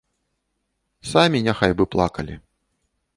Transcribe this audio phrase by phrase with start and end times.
[1.11, 2.39] Самі няхай бы плакалі.